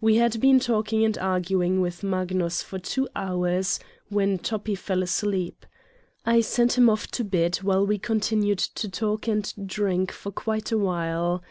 We 0.00 0.18
had 0.18 0.40
been 0.40 0.60
talking 0.60 1.04
and 1.04 1.18
arguing 1.18 1.80
with 1.80 2.04
Magnus 2.04 2.62
for 2.62 2.78
two 2.78 3.08
hours 3.16 3.80
when 4.08 4.38
Toppi 4.38 4.76
fell 4.76 5.02
asleep. 5.02 5.66
I 6.24 6.42
sent 6.42 6.78
him 6.78 6.88
off 6.88 7.08
to 7.08 7.24
bed 7.24 7.56
while 7.56 7.84
we 7.84 7.98
continued 7.98 8.60
to 8.60 8.88
talk 8.88 9.26
and 9.26 9.52
drink 9.66 10.12
for 10.12 10.30
quite 10.30 10.70
a 10.70 10.78
while. 10.78 11.42